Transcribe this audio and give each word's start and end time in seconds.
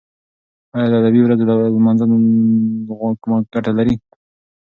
ایا 0.75 0.87
د 0.91 0.93
ادبي 1.01 1.21
ورځو 1.23 1.45
لمانځل 1.75 2.11
کومه 3.21 3.37
ګټه 3.53 3.71
لري؟ 3.77 3.95